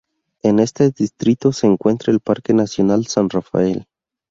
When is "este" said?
0.57-0.89